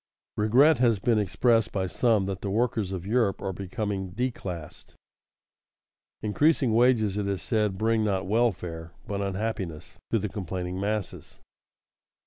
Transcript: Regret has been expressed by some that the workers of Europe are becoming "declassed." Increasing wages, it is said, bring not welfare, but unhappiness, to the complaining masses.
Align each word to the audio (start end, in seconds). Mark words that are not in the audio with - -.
Regret 0.35 0.79
has 0.79 0.97
been 0.97 1.19
expressed 1.19 1.71
by 1.71 1.85
some 1.85 2.25
that 2.25 2.41
the 2.41 2.49
workers 2.49 2.91
of 2.91 3.05
Europe 3.05 3.39
are 3.39 3.53
becoming 3.53 4.13
"declassed." 4.13 4.95
Increasing 6.23 6.73
wages, 6.73 7.17
it 7.17 7.27
is 7.27 7.43
said, 7.43 7.77
bring 7.77 8.03
not 8.03 8.25
welfare, 8.25 8.93
but 9.05 9.21
unhappiness, 9.21 9.99
to 10.09 10.17
the 10.17 10.27
complaining 10.27 10.79
masses. 10.79 11.39